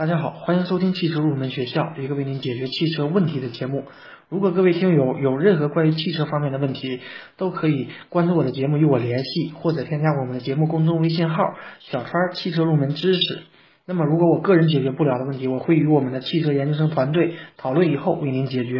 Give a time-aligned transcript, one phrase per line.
[0.00, 3.84] 大家好，欢迎收听汽车入门学校，一个为您解决汽车问题的节目。
[4.30, 7.00] 如果各位听友有任何关于汽车方面的问题，
[7.36, 11.44] 都可以关注我的节目与我联系，或者添加我们的节目公众微信号
[11.80, 13.42] “小川汽车入门知识”。
[13.84, 18.78] 那么，如果我个人解决不了的问题，我会与我们的汽车研究生团队讨论以后为您解决。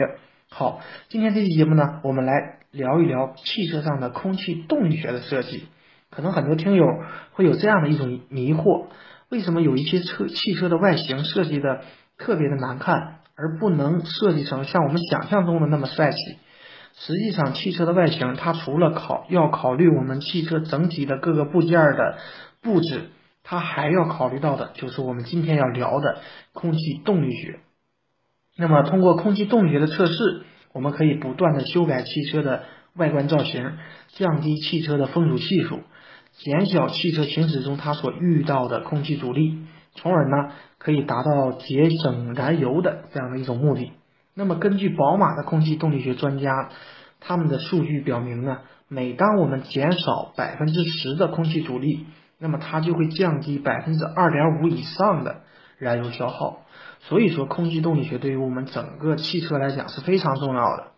[0.49, 0.81] 好，
[1.11, 5.65] 今天这期节目呢，我们来聊一聊汽车上的空气动力学的设计。
[6.09, 6.87] 可能很多听友
[7.33, 8.87] 会有这样的一种迷惑。
[9.31, 11.83] 为什么有一些车汽车的外形设计的
[12.19, 16.19] 特别的难看，而不能设计成像我们想象中的那么帅气？
[16.99, 22.19] 实际上，汽车的外形它除了考要考虑我们汽车整体的各个部件的
[22.61, 23.11] 布置，
[23.45, 26.19] 它还要考虑到的就是我们今天要聊的
[26.53, 27.61] 空气动力学。
[28.57, 35.81] 那么，通过空气动力学的测试，我们可以不断的修改汽车的外观造型，降低汽车的风阻系数。
[36.33, 39.59] 减小汽车行驶中它所遇到的空气阻力，
[39.95, 43.93] 从而呢可以达到节省燃油的这样的一种目的。
[44.35, 46.71] 那么根据宝马的空气动力学专家，
[47.21, 52.07] 他们的数据表明呢，每当我们减少百分之十的空气阻力，
[52.39, 55.43] 那么它就会降低百分之二点五以上的
[55.79, 56.63] 燃油消耗。
[57.01, 60.89] 所以说，空气动力学对于我们整个汽车来讲是非常重要的。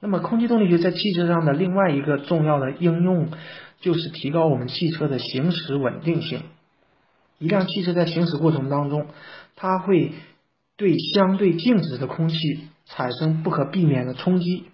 [0.00, 3.28] 那么，空气动力学在汽车上的另外一个重要的应用，
[3.82, 6.40] 就是提高我们汽车的行驶稳定性。
[7.38, 9.08] 一辆汽车在行驶过程当中，
[9.56, 10.12] 它会
[10.76, 12.36] 对相对静止的空气
[12.86, 14.64] 产生不可避免的冲击，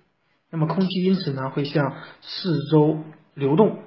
[0.51, 2.99] 那么空气因此呢会向四周
[3.35, 3.79] 流动。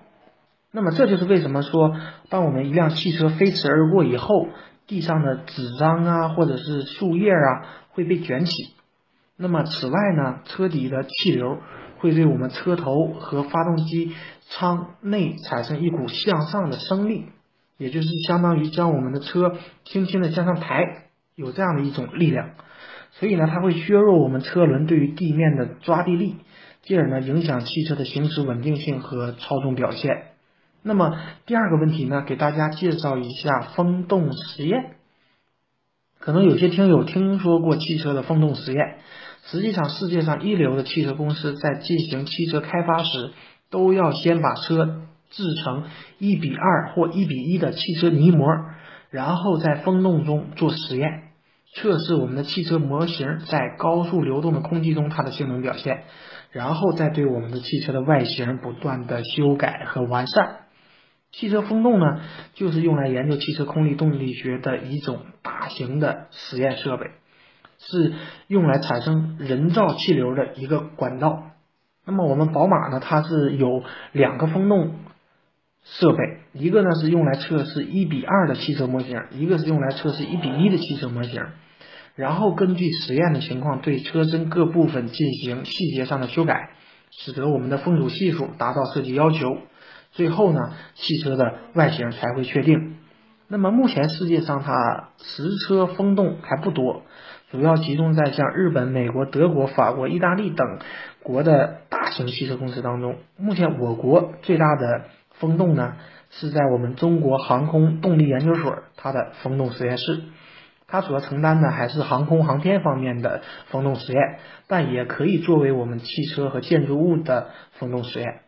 [0.71, 1.95] 那么这就是为什么说，
[2.29, 4.47] 当我们一辆汽车飞驰而过以后，
[4.87, 8.73] 地上的纸张啊或者是树叶啊会被卷起。
[9.41, 11.57] 那么，此外呢，车底的气流
[11.97, 14.13] 会对我们车头和发动机
[14.49, 17.25] 舱内产生一股向上的升力，
[17.77, 22.51] 也就是相当于将我们的车轻轻的向上抬，有这样的一种力量。
[23.13, 26.35] 所以呢，它会削弱我们车轮对于地面的抓地力，
[26.83, 30.27] 进而呢影响汽车的行驶稳定性和操纵表现。
[30.83, 31.17] 那么
[31.47, 34.97] 第二个问题呢，给大家介绍一下风洞实验。
[36.19, 38.99] 可能有些听友听说过汽车的风洞实验。
[39.43, 43.31] 实际上，世界上一流的汽车公司在进行汽车开发时，
[43.69, 45.85] 都要先把车制成
[46.19, 48.45] 一比二或一比一的汽车泥模，
[49.09, 51.29] 然后在风洞中做实验，
[51.73, 56.03] 测试我们的汽车模型在高速流动的空气中它的性能表现，
[56.51, 60.57] 然后再对我们的汽车的外形不断的修改和完善。
[61.31, 62.21] 汽车风洞呢，
[62.53, 67.05] 就是用来研究汽车空气动力学的一种大型的实验设备。
[67.83, 68.13] 是
[68.47, 71.43] 用来产生人造气流的一个管道。
[72.05, 74.95] 那么我们宝马呢，它是有两个风洞
[75.83, 76.17] 设备，
[76.53, 81.43] 一个呢是用来测试一比二的汽车模型，一个是用来测试一比一的汽车模型。
[82.15, 86.71] 然后根据实验的情况，对车身各部分进行细节上的修改，
[87.09, 89.57] 使得我们的风阻系数达到设计要求。
[90.11, 92.97] 最后呢，汽车的外形才会确定。
[93.47, 97.03] 那么目前世界上它实车风洞还不多。
[97.51, 100.79] 主要集中在像日本、美国、德国、法国、意大利等
[101.21, 103.17] 国的大型汽车公司当中。
[103.35, 105.95] 目前我国最大的风洞呢，
[106.29, 110.21] 是在我们中国航空动力研究所它的风洞实验室。
[110.87, 118.41] 它主要承担的还是航空航天方面的风洞实验，但也可以作为我们汽车和建筑物的风洞实验。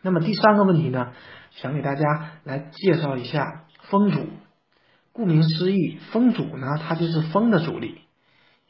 [0.00, 1.12] 那么第三个问题呢，
[1.50, 4.20] 想给大家来介绍一下风阻。
[5.12, 8.00] 顾名思义，风阻呢，它就是风的阻力。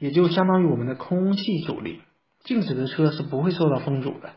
[0.05, 2.03] 也就相当于我们的空气阻力，
[2.41, 4.33] 静止的车是不会受到风阻的。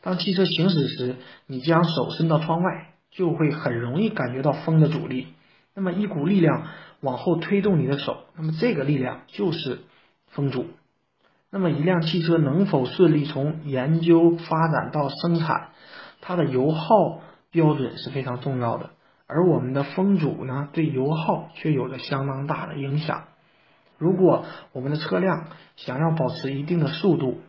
[0.00, 1.16] 当汽车行驶时，
[1.48, 5.26] 你将手伸到窗外，就会很容易感觉到风的阻力。
[5.74, 6.68] 那么一股力量
[7.00, 9.80] 往后推动你的手，那么这个力量就是
[10.28, 10.66] 风阻。
[11.50, 15.70] 那么一辆汽车能否顺利从研究发展到生产，
[16.20, 18.90] 它的油耗标准是非常重要的。
[19.26, 23.24] 而我们的风阻呢，对油耗却有着相当大的影响。
[23.98, 27.40] 如果我们的车辆想要保持一定的速度，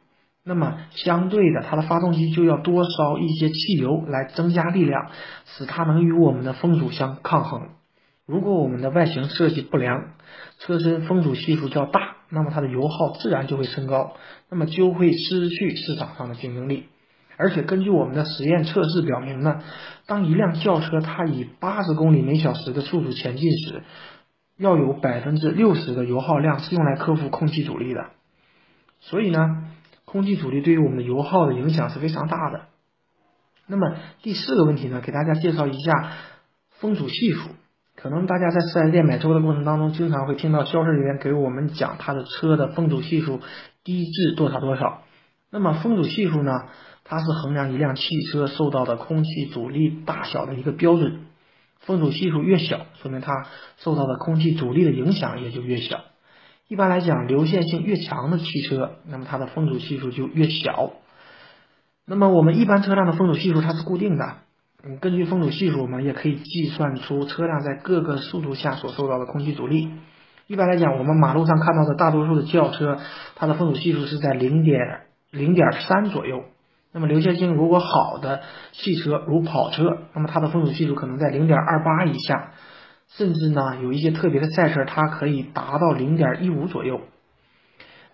[0.44, 5.12] 那么相对的，它的发动机就要多烧一些汽油来增加力量，
[5.46, 7.70] 使它能与我们的风阻相抗衡。
[8.26, 10.14] 如果我们的外形设计不良，
[10.60, 14.14] 车身风阻系数较大，那么它的油耗自然就会升高，
[14.50, 16.86] 那么就会失去市场上的竞争力。
[17.38, 19.62] 而且根据我们的实验测试表明呢，
[20.08, 23.84] 当一辆轿车它以八十公里每小时的速度前进时，
[24.60, 28.08] 要有百分之六十的油耗量是用来克服空气阻力的，
[29.00, 29.64] 所以呢，
[30.04, 32.66] 空气阻力对于我们的油耗的影响是非常大的。
[33.68, 36.12] 那么第四个问题呢，给大家介绍一下
[36.80, 37.50] 风阻系数。
[37.96, 43.40] 可能大家在四 S 店买车的过程当中，经常会听到销售人员给我们讲他的车的风阻系数
[43.84, 45.04] 低至多少多少。
[45.52, 46.52] 那么风阻系数呢，
[47.06, 51.26] 它是衡量一辆汽车受到的空气阻力大小的一个标准。
[51.90, 53.48] 风阻系数越小，说明它
[53.78, 56.02] 受到的空气阻力的影响也就越小。
[56.68, 60.92] 一般来讲，流线性越强的汽车，那么它的风阻系数就越小。
[62.06, 64.36] 那么我们一般车辆的风阻系数它是固定的，
[64.84, 69.90] 嗯，根据风阻系数，我们也可以计算出车辆在各个速度下所受到的空气阻力。
[70.46, 73.00] 一般来讲，我们马路上看到的大多数的轿车，
[73.36, 74.80] 它的风阻系数是在零点
[75.32, 76.44] 零点三左右。
[76.92, 78.42] 那么流线性如果好的
[78.72, 82.52] 汽车，如跑车，那么它的风阻系数可能在零点二八以下，
[83.10, 87.02] 甚至呢有一些特别的赛车，它可以达到零点一五左右。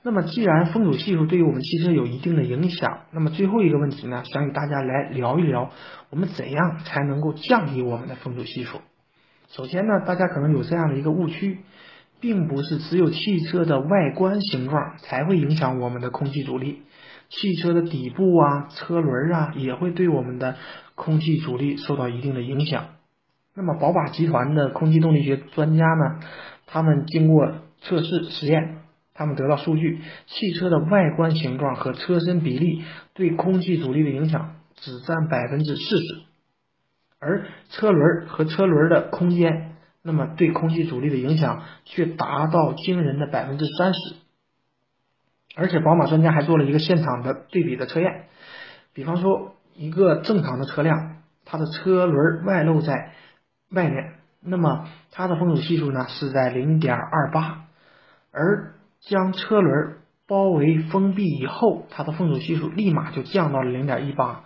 [0.03, 5.71] 那么既然风阻系数对于我们汽车有一定的影响，那么最后一个问题呢，想与大家来聊一聊，
[6.11, 8.81] 我们怎样才能够降低我们的风阻系数？
[9.47, 11.59] 首先呢，大家可能有这样的一个误区，
[12.19, 16.83] 并不是只有汽车的外观形状才会影响我们的空气阻力。
[17.37, 20.55] 汽车的底部啊、车轮啊，也会对我们的
[20.95, 22.85] 空气阻力受到一定的影响。
[23.53, 26.19] 那么，宝马集团的空气动力学专家呢，
[26.65, 27.51] 他们经过
[27.81, 28.77] 测试实验，
[29.13, 32.83] 他们得到数据，汽车的外观形状和车身比例
[33.13, 36.21] 对空气阻力的影响只占百分之四十，
[37.19, 43.99] 而车轮和车轮的空间，那么对空气阻力的影响却达到惊人的百分之三十。
[45.55, 48.25] 而且宝马专家还做了一个现场的对比的测验，
[48.93, 53.13] 比方说一个正常的车辆，它的车轮外露在
[53.71, 57.65] 外面，那么它的风阻系数呢是在零点二八，
[58.31, 59.97] 而将车轮
[60.27, 64.43] 包围封闭以后，它的风阻系数立马就降到了零点一八。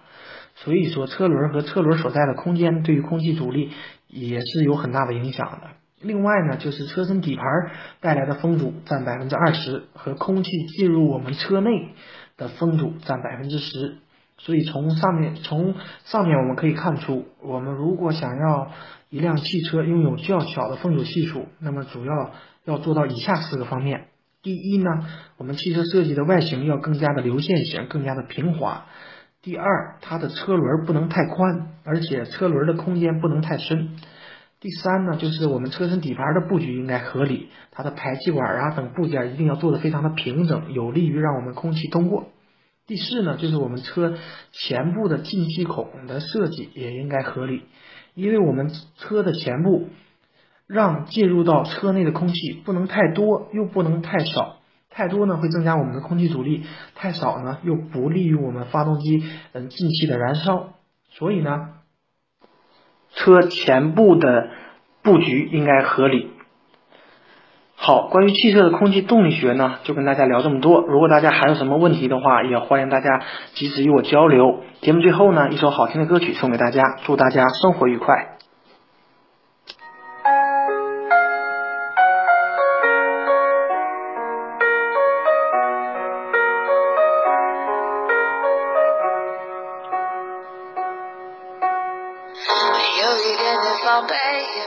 [0.56, 3.71] 所以说，车轮和车轮所在的空间对于空气阻力
[4.07, 5.67] 也是有很大的影响的。
[6.01, 7.46] 另外呢，就是车身底盘
[8.00, 11.90] 带来的风阻占百分之二十，和空气进入我们车内
[12.38, 13.98] 的风阻占百分之十。
[14.38, 15.75] 所以从上面从
[16.06, 18.72] 上面我们可以看出，我们如果想要
[19.10, 22.31] 一辆汽车拥有较小的风阻系数，那么主要
[22.63, 24.06] 要做到以下四个方面。
[24.42, 24.90] 第一呢，
[25.36, 28.86] 我们汽车设计的外形要更加的流线型，更加的平滑。
[29.42, 33.98] 第二，它的车轮不能太宽，而且车轮的空间不能太深。
[34.61, 42.27] 第三呢，就是我们车身底盘的布局应该合理，它的排气管啊等部件一定要做的非常的平整，有利于让我们空气通过。
[42.85, 44.17] 第四呢，就是我们车
[44.51, 47.63] 前部的进气孔的设计也应该合理，
[48.15, 49.88] 因为我们车的前部
[50.67, 54.57] 让进入到车内的空气不能太多，又不能太少，
[54.89, 56.63] 太多呢会增加我们的空气阻力，
[56.95, 59.23] 太少呢又不利于我们发动机
[59.53, 60.73] 嗯进气的燃烧，
[61.11, 61.79] 所以呢。
[63.19, 64.48] 车前部的
[65.04, 66.31] 布局应该合理。
[67.75, 70.81] 好，关于汽车的空气动力学呢，就跟大家聊这么多。
[70.81, 73.21] 如果大家还有什么问题的话，也欢迎大家
[73.54, 74.63] 及时与我交流。
[74.81, 78.38] 节目最后呢，一首好听的歌曲送给大家，祝大家生活愉快。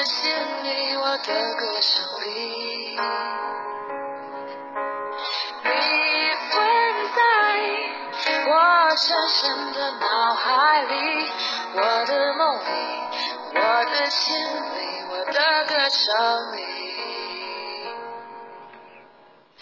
[0.00, 2.96] 的心里，我的歌声里，
[5.62, 5.70] 你
[6.50, 6.58] 存
[7.14, 7.20] 在
[8.48, 11.30] 我深深的脑海里，
[11.74, 12.70] 我的梦里，
[13.56, 16.64] 我的心里，我的歌声里。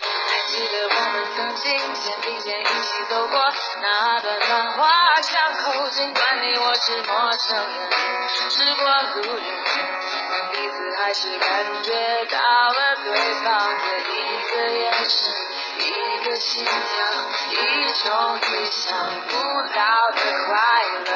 [0.00, 0.07] 还
[0.47, 3.52] 记得我们曾经肩并肩一起走过
[3.83, 7.90] 那段繁华巷口，尽管你我是陌生人，
[8.50, 9.42] 是过路人，
[10.30, 11.49] 但彼此还是感
[11.82, 11.90] 觉
[12.26, 13.08] 到了对
[13.42, 13.47] 方
[13.78, 14.12] 的一
[14.50, 15.18] 个眼神，
[15.78, 16.70] 一个心跳，
[17.50, 17.54] 一
[18.04, 18.06] 种
[18.37, 18.87] 意想
[19.28, 19.32] 不
[19.75, 19.80] 到
[20.11, 20.52] 的快
[21.06, 21.12] 乐，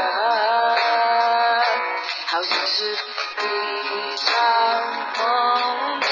[2.27, 4.27] 好像是一场
[5.19, 6.11] 梦境。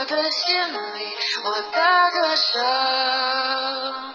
[0.00, 1.14] 我的心里，
[1.44, 1.60] 我的
[2.10, 4.14] 歌声。